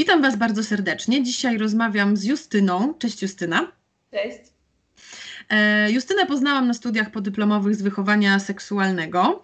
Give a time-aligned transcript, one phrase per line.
[0.00, 1.22] Witam Was bardzo serdecznie.
[1.22, 2.94] Dzisiaj rozmawiam z Justyną.
[2.94, 3.72] Cześć Justyna.
[4.10, 4.38] Cześć.
[5.50, 9.42] E, Justynę poznałam na studiach podyplomowych z wychowania seksualnego.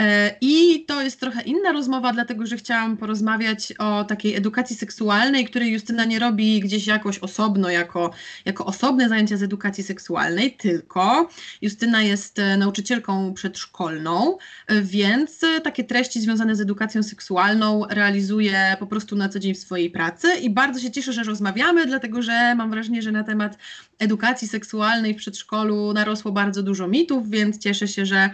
[0.00, 5.44] E, I to jest trochę inna rozmowa, dlatego że chciałam porozmawiać o takiej edukacji seksualnej,
[5.44, 8.10] której Justyna nie robi gdzieś jakoś osobno, jako,
[8.44, 11.28] jako osobne zajęcia z edukacji seksualnej, tylko
[11.62, 18.86] Justyna jest e, nauczycielką przedszkolną, e, więc takie treści związane z edukacją seksualną realizuje po
[18.86, 22.54] prostu na co dzień w swojej pracy i bardzo się cieszę, że rozmawiamy, dlatego że
[22.54, 23.58] mam wrażenie, że na temat
[23.98, 28.30] edukacji seksualnej w przedszkolu narosło bardzo dużo mitów, więc cieszę się, że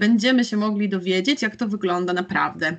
[0.00, 2.76] będziemy się mogli dowiedzieć, jak to wygląda naprawdę.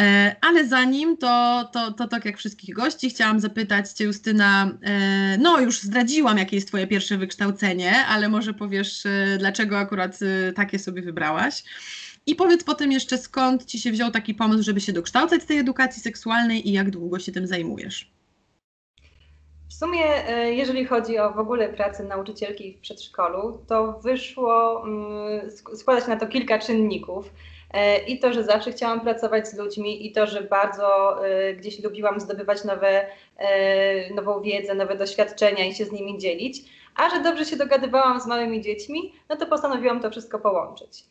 [0.00, 5.38] E, ale zanim to, to, to tak jak wszystkich gości, chciałam zapytać Cię, Justyna, e,
[5.38, 10.18] no już zdradziłam, jakie jest Twoje pierwsze wykształcenie, ale może powiesz, e, dlaczego akurat
[10.54, 11.64] takie sobie wybrałaś.
[12.26, 15.58] I powiedz potem jeszcze, skąd Ci się wziął taki pomysł, żeby się dokształcać z tej
[15.58, 18.17] edukacji seksualnej i jak długo się tym zajmujesz.
[19.78, 26.06] Sumie, e, jeżeli chodzi o w ogóle pracę nauczycielki w przedszkolu, to wyszło, mm, składać
[26.06, 27.30] na to kilka czynników.
[27.74, 31.82] E, I to, że zawsze chciałam pracować z ludźmi, i to, że bardzo e, gdzieś
[31.82, 33.06] lubiłam zdobywać nowe,
[34.14, 36.62] nową wiedzę, nowe doświadczenia i się z nimi dzielić,
[36.96, 41.04] a że dobrze się dogadywałam z małymi dziećmi, no to postanowiłam to wszystko połączyć.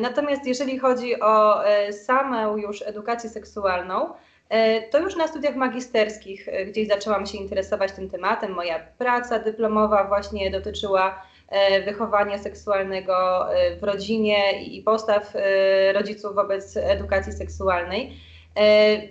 [0.00, 1.62] Natomiast jeżeli chodzi o
[2.06, 4.14] samą już edukację seksualną,
[4.90, 8.52] to już na studiach magisterskich e, gdzieś zaczęłam się interesować tym tematem.
[8.52, 13.46] Moja praca dyplomowa właśnie dotyczyła e, wychowania seksualnego
[13.80, 15.34] w rodzinie i postaw
[15.92, 18.12] rodziców wobec edukacji seksualnej.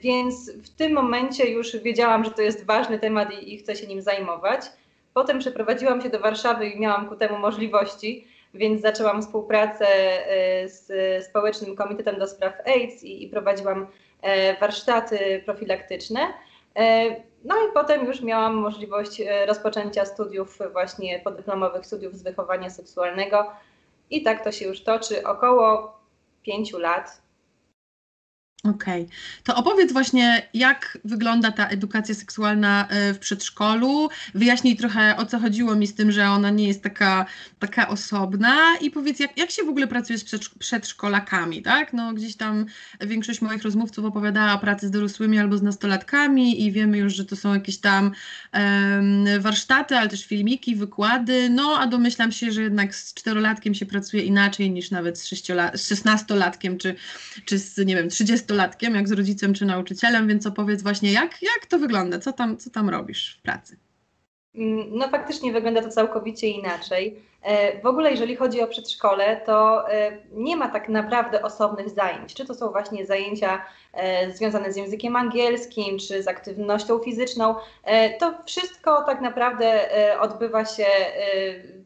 [0.01, 4.01] Więc w tym momencie już wiedziałam, że to jest ważny temat i, chcę się nim
[4.01, 4.61] zajmować.
[5.13, 9.87] Potem przeprowadziłam się do Warszawy i miałam ku temu możliwości, więc zaczęłam współpracę
[10.65, 14.08] z Społecznym Komitetem do Spraw AIDS i, prowadziłam E,
[14.59, 16.19] warsztaty profilaktyczne.
[16.75, 17.09] E,
[17.43, 23.51] no i potem już miałam możliwość e, rozpoczęcia studiów właśnie podyplomowych studiów z wychowania seksualnego
[24.09, 25.99] i tak to się już toczy około
[26.43, 27.21] pięciu lat.
[28.63, 29.03] Okej.
[29.03, 29.15] Okay.
[29.43, 34.09] To opowiedz właśnie, jak wygląda ta edukacja seksualna e, w przedszkolu.
[34.35, 37.25] Wyjaśnij trochę, o co chodziło mi z tym, że ona nie jest taka,
[37.59, 40.23] taka osobna i powiedz, jak, jak się w ogóle pracuje z
[40.59, 41.93] przedszkolakami, tak?
[41.93, 42.65] No gdzieś tam
[43.01, 47.25] większość moich rozmówców opowiadała o pracy z dorosłymi albo z nastolatkami i wiemy już, że
[47.25, 48.11] to są jakieś tam
[48.53, 53.85] um, warsztaty, ale też filmiki, wykłady, no a domyślam się, że jednak z czterolatkiem się
[53.85, 55.29] pracuje inaczej niż nawet z,
[55.73, 56.95] z szesnastolatkiem czy,
[57.45, 61.41] czy z, nie wiem, 30 nastolatkiem, jak z rodzicem czy nauczycielem, więc opowiedz właśnie, jak,
[61.41, 63.77] jak to wygląda, co tam, co tam robisz w pracy?
[64.55, 67.21] Mm, no faktycznie wygląda to całkowicie inaczej.
[67.41, 72.33] E, w ogóle jeżeli chodzi o przedszkole, to e, nie ma tak naprawdę osobnych zajęć.
[72.33, 73.61] Czy to są właśnie zajęcia
[73.93, 77.55] e, związane z językiem angielskim, czy z aktywnością fizyczną.
[78.19, 79.87] To wszystko tak naprawdę
[80.19, 80.85] odbywa się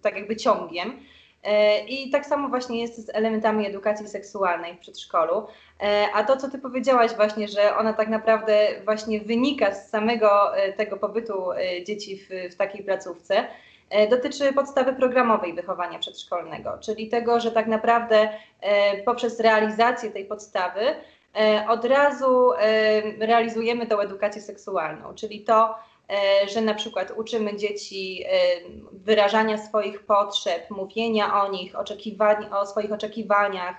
[0.01, 0.99] tak jakby ciągiem.
[1.43, 5.47] E, I tak samo właśnie jest z elementami edukacji seksualnej w przedszkolu.
[5.81, 10.57] E, a to, co ty powiedziałaś właśnie, że ona tak naprawdę właśnie wynika z samego
[10.57, 11.49] e, tego pobytu
[11.85, 13.47] dzieci w, w takiej placówce,
[14.09, 18.29] dotyczy podstawy programowej wychowania przedszkolnego, czyli tego, że tak naprawdę
[19.05, 20.81] poprzez realizację tej podstawy
[21.67, 22.51] od razu
[23.19, 25.75] realizujemy tą edukację seksualną, czyli to,
[26.47, 28.29] że na przykład uczymy dzieci e,
[28.91, 33.75] wyrażania swoich potrzeb, mówienia o nich, oczekiwań, o swoich oczekiwaniach,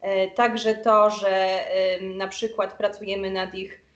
[0.00, 1.64] e, także to, że
[2.00, 3.88] na przykład pracujemy nad ich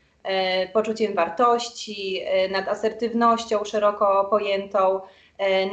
[0.72, 5.00] poczuciem wartości, nad asertywnością szeroko pojętą,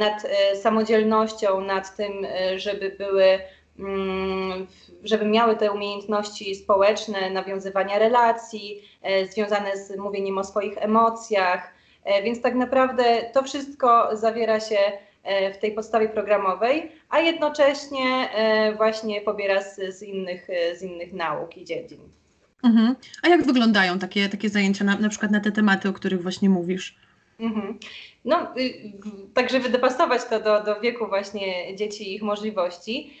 [0.00, 0.26] nad
[0.62, 2.26] samodzielnością, nad tym,
[2.56, 3.38] żeby były
[3.78, 4.66] mm,
[5.04, 8.82] żeby miały te umiejętności społeczne, nawiązywania relacji,
[9.30, 11.79] związane z mówieniem o swoich emocjach, E,
[12.22, 14.78] więc tak naprawdę to wszystko zawiera się
[15.22, 21.12] e, w tej podstawie programowej, a jednocześnie e, właśnie pobiera z, z, innych, z innych
[21.12, 22.00] nauk i dziedzin.
[22.62, 22.96] Mhm.
[23.22, 26.48] A jak wyglądają takie, takie zajęcia, na, na przykład na te tematy, o których właśnie
[26.48, 26.96] mówisz?
[27.40, 27.78] Mhm.
[28.24, 28.92] No, y,
[29.34, 33.14] tak żeby dopasować to do, do wieku właśnie dzieci i ich możliwości,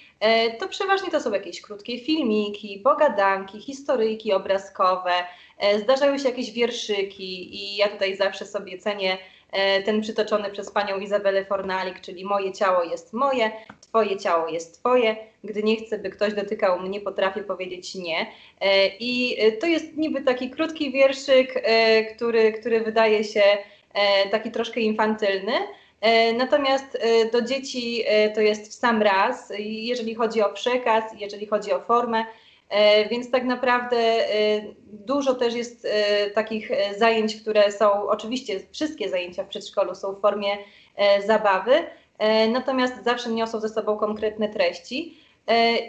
[0.58, 5.12] to przeważnie to są jakieś krótkie filmiki, pogadanki, historyjki obrazkowe,
[5.60, 9.18] E, zdarzają się jakieś wierszyki i ja tutaj zawsze sobie cenię
[9.52, 13.50] e, ten przytoczony przez panią Izabelę Fornalik, czyli moje ciało jest moje,
[13.80, 18.26] twoje ciało jest twoje, gdy nie chcę, by ktoś dotykał mnie, potrafię powiedzieć nie.
[18.60, 21.62] E, I to jest niby taki krótki wierszyk,
[22.16, 23.42] który, który wydaje się
[24.30, 25.52] taki troszkę infantylny,
[26.36, 26.98] Natomiast
[27.32, 28.04] do dzieci
[28.34, 32.24] to jest w sam raz, jeżeli chodzi o przekaz, jeżeli chodzi o formę,
[33.10, 34.24] Więc tak naprawdę
[34.84, 35.88] dużo też jest
[36.34, 40.58] takich zajęć, które są, oczywiście wszystkie zajęcia w przedszkolu są w formie
[41.26, 41.72] zabawy,
[42.52, 45.18] natomiast zawsze niosą ze sobą konkretne treści.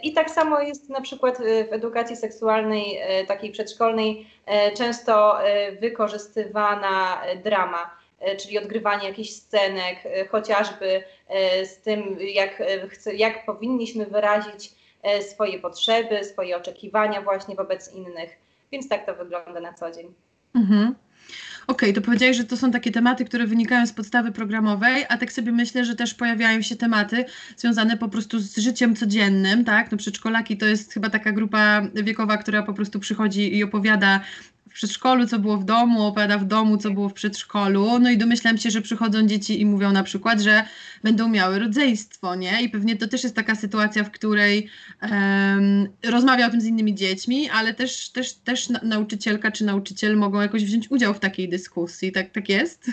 [0.04, 1.38] I tak samo jest na przykład
[1.70, 4.28] w edukacji seksualnej, takiej przedszkolnej,
[4.78, 5.38] często
[5.82, 8.01] wykorzystywana drama E,
[8.40, 12.64] czyli odgrywanie jakichś scenek, e, chociażby e, z tym, jak,
[13.16, 14.82] jak powinniśmy wyrazić
[15.22, 18.38] swoje potrzeby, swoje oczekiwania właśnie wobec innych.
[18.72, 20.14] Więc tak to wygląda na co dzień.
[20.56, 20.96] Mhm.
[21.68, 25.18] Okej, okay, to powiedziałeś, że to są takie tematy, które wynikają z podstawy programowej, a
[25.18, 27.26] tak sobie myślę, że też pojawiają się tematy
[27.58, 29.92] związane po prostu z życiem codziennym, tak?
[29.92, 34.22] No przedszkolaki to jest chyba taka grupa wiekowa, która po prostu przychodzi i opowiada
[34.72, 38.00] w przedszkolu, co było w domu, opowiada w domu, co było w przedszkolu.
[38.00, 40.64] No i domyślam się, że przychodzą dzieci i mówią na przykład, że
[41.04, 42.62] będą miały rodzeństwo, nie?
[42.62, 44.70] I pewnie to też jest taka sytuacja, w której
[45.02, 50.42] um, rozmawia o tym z innymi dziećmi, ale też, też, też nauczycielka czy nauczyciel mogą
[50.42, 52.12] jakoś wziąć udział w takiej dyskusji.
[52.12, 52.92] Tak, tak jest?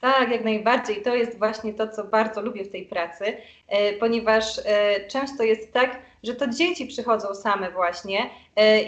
[0.00, 1.02] Tak, jak najbardziej.
[1.02, 3.24] To jest właśnie to, co bardzo lubię w tej pracy,
[3.68, 8.30] e, ponieważ e, często jest tak, że to dzieci przychodzą same właśnie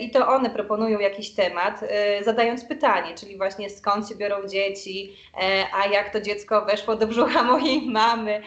[0.00, 5.16] i to one proponują jakiś temat, e, zadając pytanie, czyli właśnie skąd się biorą dzieci,
[5.34, 8.42] e, a jak to dziecko weszło do brzucha mojej mamy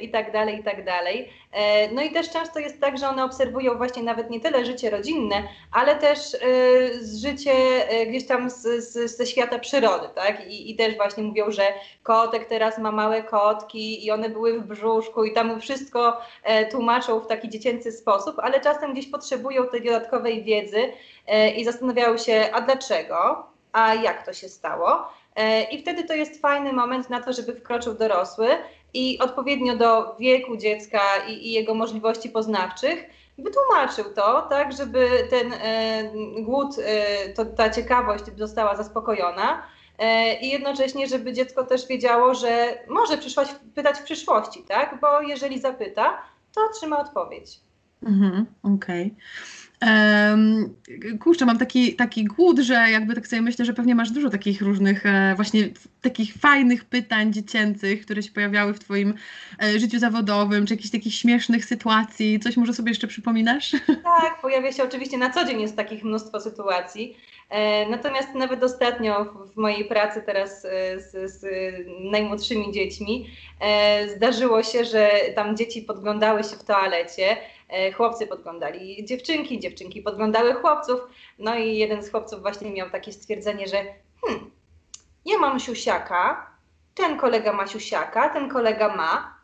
[0.00, 1.28] i tak dalej, i tak dalej.
[1.92, 5.42] No i też często jest tak, że one obserwują właśnie nawet nie tyle życie rodzinne,
[5.72, 6.18] ale też
[7.20, 7.52] życie
[8.08, 10.46] gdzieś tam z, z, ze świata przyrody, tak?
[10.46, 11.62] I, I też właśnie mówią, że
[12.02, 16.20] kotek teraz ma małe kotki i one były w brzuszku i tam wszystko
[16.70, 20.92] tłumaczą w taki dziecięcy sposób, ale czasem gdzieś potrzebują tej dodatkowej wiedzy
[21.26, 25.08] e, i zastanawiają się, a dlaczego, a jak to się stało.
[25.36, 28.48] E, I wtedy to jest fajny moment na to, żeby wkroczył dorosły
[28.94, 33.04] i odpowiednio do wieku dziecka i, i jego możliwości poznawczych
[33.38, 36.12] wytłumaczył to, tak, żeby ten e,
[36.42, 36.76] głód,
[37.34, 39.62] to, ta ciekawość została zaspokojona.
[40.40, 44.98] I jednocześnie, żeby dziecko też wiedziało, że może przyszłość, pytać w przyszłości, tak?
[45.00, 46.22] Bo jeżeli zapyta,
[46.56, 47.60] to otrzyma odpowiedź.
[48.02, 49.14] Mhm, okej.
[49.82, 50.74] Um,
[51.20, 54.62] kurczę, mam taki, taki głód, że jakby tak sobie myślę, że pewnie masz dużo takich
[54.62, 55.68] różnych e, właśnie
[56.02, 59.14] takich fajnych pytań dziecięcych, które się pojawiały w twoim
[59.62, 62.40] e, życiu zawodowym, czy jakichś takich śmiesznych sytuacji.
[62.40, 63.72] Coś może sobie jeszcze przypominasz?
[64.20, 67.16] Tak, pojawia się oczywiście na co dzień jest takich mnóstwo sytuacji.
[67.48, 71.46] E, natomiast nawet ostatnio w mojej pracy teraz e, z, z
[72.10, 77.36] najmłodszymi dziećmi e, zdarzyło się, że tam dzieci podglądały się w toalecie,
[77.96, 81.00] chłopcy podglądali dziewczynki, dziewczynki podglądały chłopców.
[81.38, 83.84] No i jeden z chłopców właśnie miał takie stwierdzenie, że
[84.24, 84.50] hmm,
[85.24, 86.50] ja mam siusiaka,
[86.94, 89.38] ten kolega ma siusiaka, ten kolega ma,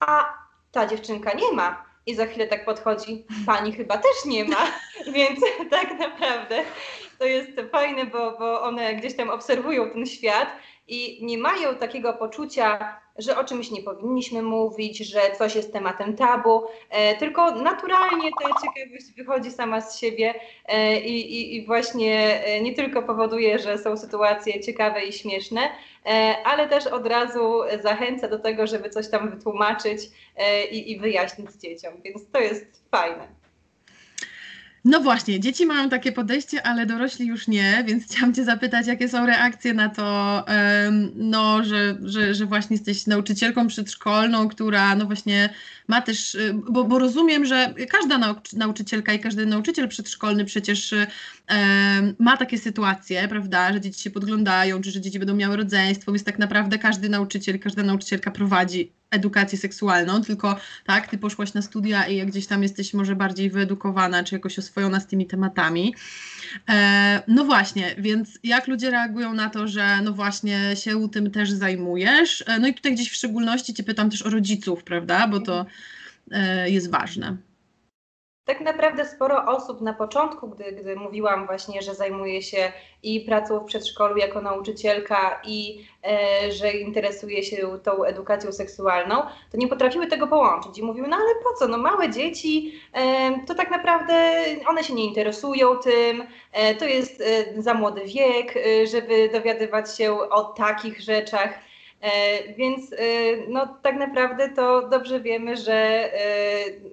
[0.00, 0.34] a
[0.72, 1.84] ta dziewczynka nie ma.
[2.06, 4.66] I za chwilę tak podchodzi, pani chyba też nie ma,
[5.16, 5.40] więc
[5.70, 6.64] tak naprawdę
[7.18, 10.48] to jest fajne, bo, bo one gdzieś tam obserwują ten świat
[10.88, 16.16] i nie mają takiego poczucia, że o czymś nie powinniśmy mówić, że coś jest tematem
[16.16, 20.34] tabu, e, tylko naturalnie ta ciekawość wychodzi sama z siebie
[20.66, 25.60] e, i, i, właśnie e, nie tylko powoduje, że są sytuacje ciekawe i śmieszne,
[26.06, 30.00] e, ale też od razu zachęca do tego, żeby coś tam wytłumaczyć
[30.36, 33.47] e, i, i wyjaśnić dzieciom, więc to jest fajne.
[34.84, 39.08] No właśnie, dzieci mają takie podejście, ale dorośli już nie, więc chciałam Cię zapytać, jakie
[39.08, 40.44] są reakcje na to,
[41.14, 45.54] no, że, że, że właśnie jesteś nauczycielką przedszkolną, która no właśnie
[45.88, 50.94] ma też, y, bo, bo rozumiem, że każda nauczycielka i każdy nauczyciel przedszkolny przecież
[52.18, 56.24] ma takie sytuacje, prawda, że dzieci się podglądają, czy że dzieci będą miały rodzeństwo, więc
[56.24, 62.06] tak naprawdę każdy nauczyciel, każda nauczycielka prowadzi edukację seksualną, tylko tak, ty poszłaś na studia
[62.06, 65.94] i gdzieś tam jesteś może bardziej wyedukowana, czy jakoś oswojona z tymi tematami.
[66.68, 71.50] E, no właśnie, więc jak ludzie reagują na to, że no właśnie się tym też
[71.50, 72.44] zajmujesz?
[72.46, 75.66] E, no i tutaj gdzieś w szczególności cię pytam też o rodziców, prawda, bo to
[76.30, 77.47] e, jest ważne
[78.48, 83.60] tak naprawdę sporo osób na początku, gdy, gdy mówiłam właśnie, że zajmuję się i pracą
[83.60, 90.06] w przedszkolu jako nauczycielka i e, że interesuję się tą edukacją seksualną, to nie potrafiły
[90.06, 94.34] tego połączyć i mówiły, no ale po co, no małe dzieci, e, to tak naprawdę
[94.68, 99.96] one się nie interesują tym, e, to jest e, za młody wiek, e, żeby dowiadywać
[99.96, 101.68] się o takich rzeczach.
[102.56, 102.94] Więc
[103.48, 106.10] no, tak naprawdę to dobrze wiemy, że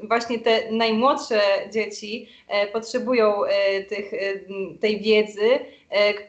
[0.04, 2.30] właśnie te najmłodsze dzieci
[2.74, 3.34] potrzebują
[3.90, 4.12] tych,
[4.82, 5.60] tej wiedzy,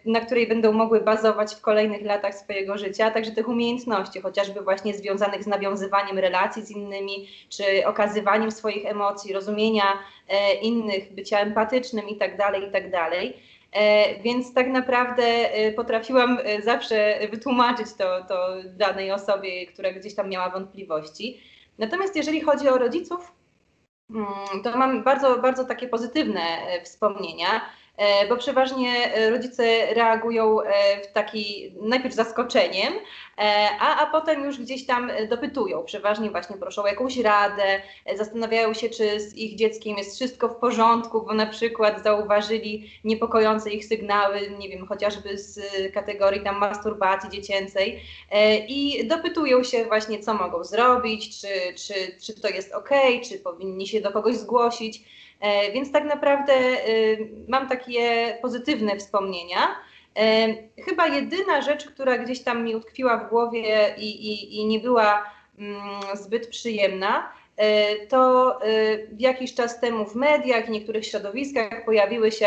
[0.04, 4.94] na której będą mogły bazować w kolejnych latach swojego życia, także tych umiejętności, chociażby właśnie
[4.94, 9.98] związanych z nawiązywaniem relacji z innymi, czy okazywaniem swoich emocji, rozumienia
[10.62, 13.10] innych, bycia empatycznym itd., tak itd.
[13.72, 20.14] E, więc tak naprawdę e, potrafiłam e, zawsze wytłumaczyć to, to danej osobie, która gdzieś
[20.14, 21.40] tam miała wątpliwości.
[21.78, 23.32] Natomiast jeżeli chodzi o rodziców,
[24.10, 24.26] mm,
[24.64, 26.40] to mam bardzo, bardzo takie pozytywne
[26.84, 27.60] wspomnienia.
[27.96, 32.94] E, bo przeważnie e, rodzice reagują e, w taki najpierw zaskoczeniem,
[33.80, 35.84] a, a potem już gdzieś tam dopytują.
[35.84, 37.82] Przeważnie właśnie proszą o jakąś radę,
[38.14, 43.70] zastanawiają się, czy z ich dzieckiem jest wszystko w porządku, bo na przykład zauważyli niepokojące
[43.70, 45.60] ich sygnały, nie wiem, chociażby z
[45.92, 48.00] kategorii tam masturbacji dziecięcej
[48.68, 52.90] i dopytują się właśnie, co mogą zrobić, czy, czy, czy to jest ok,
[53.28, 55.02] czy powinni się do kogoś zgłosić.
[55.40, 56.76] E, więc tak naprawdę e,
[57.48, 59.58] mam takie pozytywne wspomnienia.
[60.16, 60.46] E,
[60.84, 65.24] chyba jedyna rzecz, która gdzieś tam mi utkwiła w głowie i, i, i nie była
[65.58, 65.80] mm,
[66.14, 67.32] zbyt przyjemna,
[68.08, 68.58] to
[69.18, 72.46] jakiś czas temu w mediach i niektórych środowiskach pojawiły się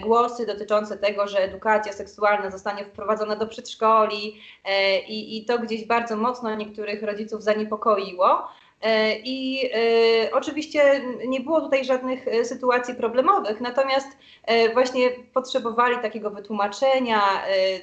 [0.00, 4.40] głosy dotyczące tego, że edukacja seksualna zostanie wprowadzona do przedszkoli
[5.08, 8.48] i, i to gdzieś bardzo mocno niektórych rodziców zaniepokoiło.
[8.82, 14.08] E, I e, oczywiście nie było tutaj żadnych e, sytuacji problemowych, natomiast
[14.74, 17.20] właśnie potrzebowali takiego wytłumaczenia,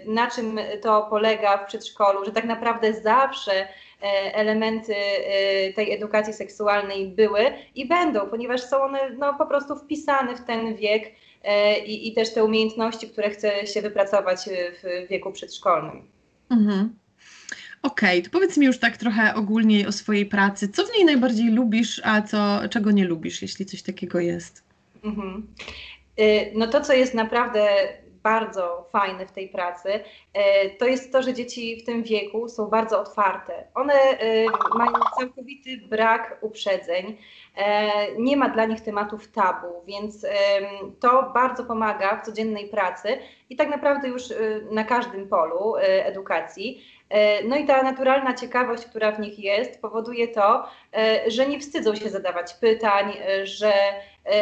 [0.05, 3.67] na czym to polega w przedszkolu, że tak naprawdę zawsze
[4.33, 4.95] elementy
[5.75, 10.75] tej edukacji seksualnej były i będą, ponieważ są one no, po prostu wpisane w ten
[10.75, 11.11] wiek
[11.85, 14.49] i, i też te umiejętności, które chce się wypracować
[14.83, 16.07] w wieku przedszkolnym.
[16.51, 17.02] Mhm.
[17.83, 20.67] Okej, okay, to powiedz mi już tak trochę ogólniej o swojej pracy.
[20.67, 24.63] Co w niej najbardziej lubisz, a co, czego nie lubisz, jeśli coś takiego jest?
[25.03, 25.47] Mhm.
[26.19, 27.67] Y, no to, co jest naprawdę
[28.23, 29.99] bardzo fajne w tej pracy, y,
[30.79, 33.67] to jest to, że dzieci w tym wieku są bardzo otwarte.
[33.75, 34.45] One y,
[34.77, 37.17] mają całkowity brak uprzedzeń,
[38.17, 40.25] nie ma dla nich tematów tabu, więc
[40.99, 43.17] to bardzo pomaga w codziennej pracy
[43.49, 44.23] i tak naprawdę już
[44.71, 46.83] na każdym polu edukacji.
[47.13, 51.59] E, no i ta naturalna ciekawość, która w nich jest, powoduje to, e, że nie
[51.59, 53.73] wstydzą się zadawać pytań, e, że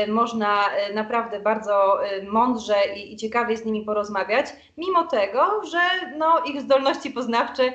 [0.07, 4.45] można naprawdę bardzo mądrze i, ciekawie z nimi porozmawiać,
[4.77, 5.79] mimo tego, że
[6.17, 7.73] no, ich zdolności poznawcze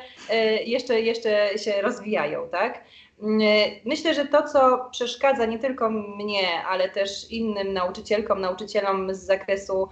[0.64, 2.84] jeszcze, jeszcze się rozwijają, tak?
[3.22, 3.40] Mm,
[3.84, 9.88] myślę, że to, co przeszkadza nie tylko mnie, ale też innym nauczycielkom, nauczycielom z zakresu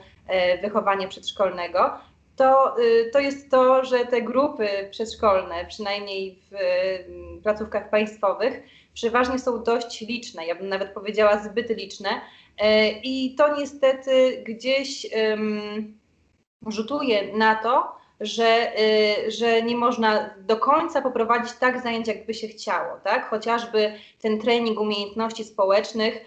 [0.62, 1.90] wychowania przedszkolnego,
[2.36, 8.62] to, y, to jest to, że te grupy przedszkolne, przynajmniej w y, placówkach państwowych,
[8.94, 12.10] przeważnie są dość liczne, ja bym nawet powiedziała zbyt liczne.
[12.58, 15.06] E, I to niestety gdzieś
[16.66, 18.72] rzutuje na to, że,
[19.26, 23.28] y, że nie można do końca poprowadzić tak zajęć, jakby się chciało, tak?
[23.30, 26.24] Chociażby ten trening umiejętności społecznych,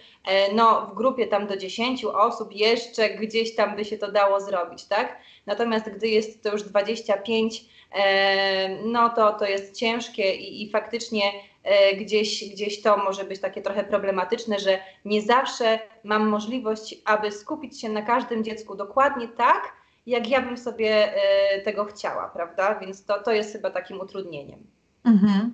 [0.53, 4.85] no w grupie tam do 10 osób jeszcze gdzieś tam by się to dało zrobić,
[4.85, 5.17] tak?
[5.45, 11.23] Natomiast gdy jest to już 25, e, no to to jest ciężkie i, i faktycznie
[11.63, 17.31] e, gdzieś, gdzieś to może być takie trochę problematyczne, że nie zawsze mam możliwość, aby
[17.31, 19.73] skupić się na każdym dziecku dokładnie tak,
[20.07, 22.79] jak ja bym sobie e, tego chciała, prawda?
[22.79, 24.59] Więc to, to jest chyba takim utrudnieniem.
[25.05, 25.53] Mhm.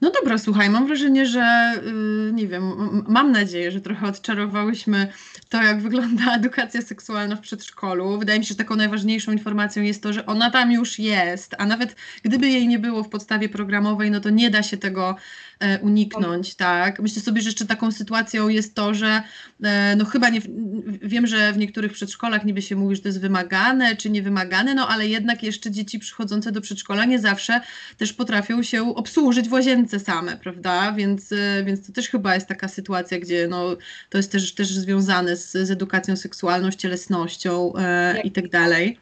[0.00, 2.62] No dobra, słuchaj, mam wrażenie, że yy, nie wiem,
[3.08, 5.12] mam nadzieję, że trochę odczarowałyśmy
[5.48, 8.18] to, jak wygląda edukacja seksualna w przedszkolu.
[8.18, 11.66] Wydaje mi się, że taką najważniejszą informacją jest to, że ona tam już jest, a
[11.66, 15.16] nawet gdyby jej nie było w podstawie programowej, no to nie da się tego
[15.60, 17.00] E, uniknąć, tak.
[17.00, 19.22] Myślę sobie, że jeszcze taką sytuacją jest to, że
[19.62, 20.40] e, no chyba nie,
[20.86, 24.88] wiem, że w niektórych przedszkolach niby się mówi, że to jest wymagane czy niewymagane, no
[24.88, 27.60] ale jednak jeszcze dzieci przychodzące do przedszkola nie zawsze
[27.96, 32.48] też potrafią się obsłużyć w łazience same, prawda, więc, e, więc to też chyba jest
[32.48, 33.76] taka sytuacja, gdzie no,
[34.10, 38.98] to jest też, też związane z, z edukacją seksualną, z cielesnością e, i tak dalej.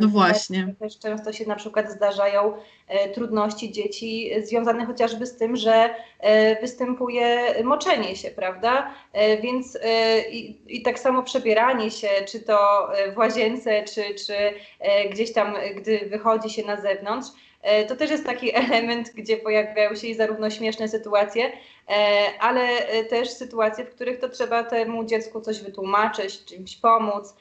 [0.00, 0.74] No właśnie.
[0.80, 2.52] Też często się na przykład zdarzają
[2.88, 8.90] e, trudności dzieci związane chociażby z tym, że e, występuje moczenie się, prawda?
[9.12, 9.78] E, więc
[10.30, 14.34] i, i, tak samo przebieranie się, czy to w łazience, czy, czy
[15.10, 17.47] gdzieś tam, gdy wychodzi się na zewnątrz, E,
[17.88, 21.52] to też jest taki element, gdzie pojawiają się zarówno śmieszne sytuacje,
[22.40, 22.68] ale
[23.04, 27.34] też sytuacje, w których to trzeba temu dziecku coś wytłumaczyć, czymś pomóc,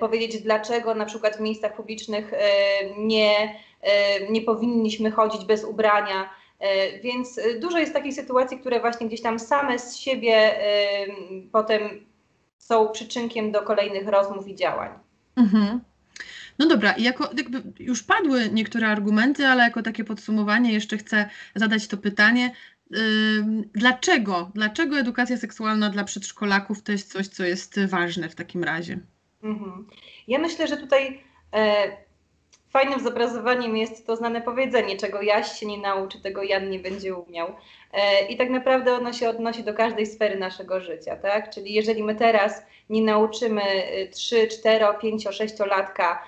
[0.00, 2.32] powiedzieć, dlaczego na przykład w miejscach publicznych
[2.96, 3.60] nie,
[4.30, 6.30] nie powinniśmy chodzić bez ubrania.
[7.02, 10.54] Więc dużo jest takich sytuacji, które właśnie gdzieś tam same z siebie
[11.52, 12.06] potem
[12.58, 14.90] są przyczynkiem do kolejnych rozmów i działań.
[15.36, 15.80] Mhm.
[16.58, 21.86] No dobra, jako jakby już padły niektóre argumenty, ale jako takie podsumowanie jeszcze chcę zadać
[21.86, 22.50] to pytanie.
[23.74, 24.50] dlaczego?
[24.54, 28.98] Dlaczego edukacja seksualna dla przedszkolaków to jest coś, co jest ważne w takim razie?
[29.42, 29.86] Mhm.
[30.28, 31.96] Ja myślę, że tutaj e,
[32.70, 37.14] fajnym zobrazowaniem jest to znane powiedzenie, czego Jaś się nie nauczy, tego Jan nie będzie
[37.14, 37.54] umiał.
[37.92, 41.50] E, I tak naprawdę ono się odnosi do każdej sfery naszego życia, tak?
[41.50, 43.62] Czyli jeżeli my teraz nie nauczymy
[44.12, 46.22] 3, 4, 5, 6 latka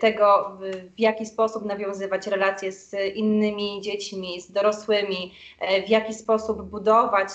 [0.00, 0.58] tego,
[0.96, 7.30] w jaki sposób nawiązywać relacje z innymi dziećmi, z dorosłymi, e, w jaki sposób budować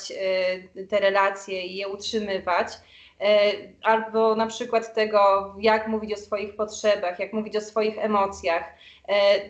[0.77, 2.67] e, te relacje i je utrzymywać,
[3.83, 8.63] albo na przykład tego, jak mówić o swoich potrzebach, jak mówić o swoich emocjach,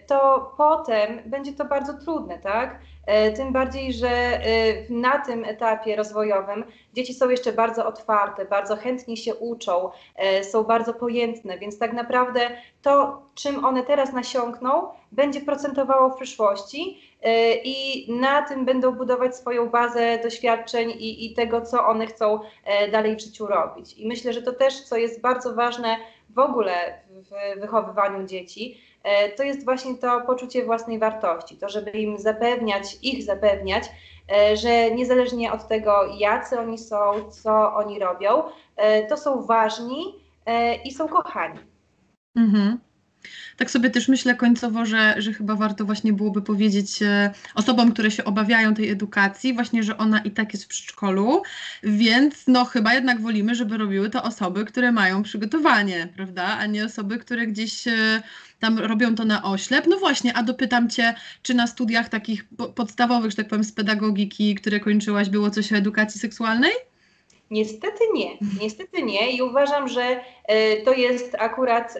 [0.07, 2.79] to potem będzie to bardzo trudne, tak?
[3.05, 4.41] E, tym bardziej, że e,
[4.89, 6.63] na tym etapie rozwojowym
[6.93, 11.93] dzieci są jeszcze bardzo otwarte, bardzo chętnie się uczą, e, są bardzo pojętne, więc tak
[11.93, 12.49] naprawdę
[12.81, 17.01] to, czym one teraz nasiąkną, będzie procentowało w przyszłości
[17.63, 22.39] i na tym będą budować swoją bazę doświadczeń i, i tego, co one chcą
[22.91, 23.93] dalej w życiu robić.
[23.93, 25.97] I myślę, że to też, co jest bardzo ważne
[26.29, 26.73] w ogóle
[27.09, 32.97] w wychowywaniu dzieci, E, to jest właśnie to poczucie własnej wartości, to żeby im zapewniać,
[33.01, 33.83] ich zapewniać,
[34.31, 38.43] e, że niezależnie od tego, jacy oni są, co oni robią,
[38.75, 40.23] e, to są ważni
[40.85, 41.59] i są kochani.
[42.35, 42.79] Mhm
[43.57, 48.11] tak sobie też myślę końcowo, że, że chyba warto właśnie byłoby powiedzieć e, osobom, które
[48.11, 51.41] się obawiają tej edukacji, właśnie, że ona i tak jest w przedszkolu,
[51.83, 56.85] więc no chyba jednak wolimy, żeby robiły to osoby, które mają przygotowanie, prawda, a nie
[56.85, 58.21] osoby, które gdzieś e,
[58.59, 59.87] tam robią to na oślep.
[59.87, 62.45] No właśnie, a dopytam Cię, czy na studiach takich
[62.75, 66.71] podstawowych, że tak powiem, z pedagogiki, które kończyłaś, było coś o edukacji seksualnej?
[67.51, 71.97] Niestety nie, niestety nie i uważam, że e, to jest akurat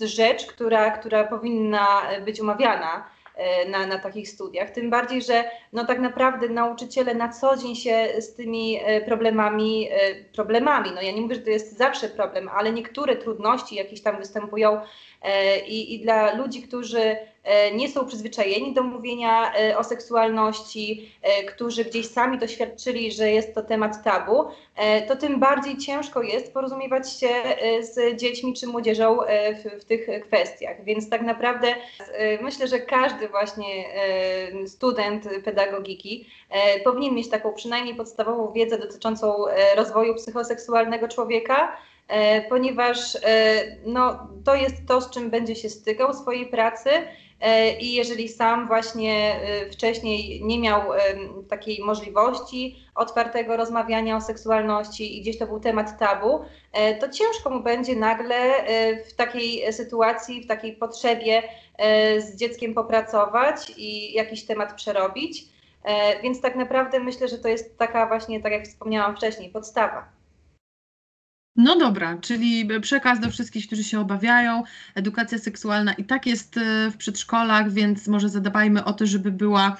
[0.00, 3.04] rzecz, która, która powinna być omawiana
[3.34, 4.70] e, na, na takich studiach.
[4.70, 9.88] Tym bardziej, że no tak naprawdę nauczyciele na co dzień się z tymi e, problemami,
[9.90, 14.02] e, problemami, no ja nie mówię, że to jest zawsze problem, ale niektóre trudności jakieś
[14.02, 14.80] tam występują
[15.66, 21.44] i, i dla ludzi, którzy E, nie są przyzwyczajeni do mówienia e, o seksualności, e,
[21.44, 24.44] którzy gdzieś sami doświadczyli, że jest to temat tabu,
[25.08, 27.28] to tym bardziej ciężko jest porozumiewać się
[27.80, 29.18] z dziećmi czy młodzieżą
[29.64, 30.84] w, w tych kwestiach.
[30.84, 31.74] Więc tak naprawdę
[32.42, 33.84] myślę, że każdy właśnie
[34.66, 36.26] student pedagogiki
[36.84, 39.44] powinien mieć taką przynajmniej podstawową wiedzę dotyczącą
[39.76, 41.76] rozwoju psychoseksualnego człowieka,
[42.48, 43.16] ponieważ
[43.86, 46.90] no, to jest to, z czym będzie się stykał w swojej pracy
[47.40, 50.82] E, i jeżeli sam właśnie e, wcześniej nie miał
[51.48, 57.50] takiej możliwości otwartego rozmawiania o seksualności i gdzieś to był temat tabu, e, to ciężko
[57.50, 58.36] mu będzie nagle
[59.08, 61.42] w takiej sytuacji, w takiej potrzebie
[62.18, 65.44] z dzieckiem popracować i jakiś temat przerobić.
[66.22, 70.19] Więc tak naprawdę myślę, że to jest taka właśnie, tak jak wspomniałam wcześniej, podstawa.
[71.56, 74.62] No dobra, czyli przekaz do wszystkich, którzy się obawiają.
[74.94, 79.76] Edukacja seksualna i tak jest e, w przedszkolach, więc może zadbajmy o to, żeby była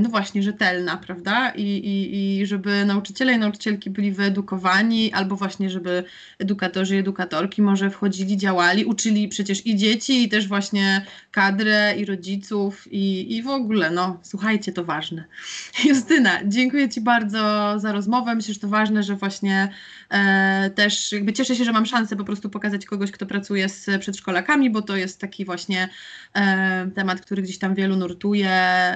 [0.00, 1.50] no właśnie, rzetelna, prawda?
[1.50, 6.04] I, i, I żeby nauczyciele i nauczycielki byli wyedukowani, albo właśnie, żeby
[6.38, 12.04] edukatorzy i edukatorki może wchodzili, działali, uczyli przecież i dzieci, i też właśnie kadrę, i
[12.04, 15.24] rodziców, i, i w ogóle, no słuchajcie, to ważne.
[15.88, 18.34] Justyna, dziękuję Ci bardzo za rozmowę.
[18.34, 19.68] Myślę, że to ważne, że właśnie
[20.10, 24.00] e, też jakby cieszę się, że mam szansę po prostu pokazać kogoś, kto pracuje z
[24.00, 25.88] przedszkolakami, bo to jest taki właśnie
[26.34, 28.50] e, temat, który gdzieś tam wielu nurtuje,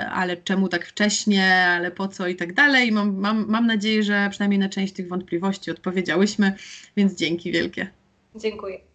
[0.09, 2.93] ale czemu czemu tak wcześnie, ale po co i tak dalej.
[2.93, 6.53] Mam, mam, mam nadzieję, że przynajmniej na część tych wątpliwości odpowiedziałyśmy,
[6.97, 7.91] więc dzięki wielkie.
[8.37, 8.92] Dziękuję.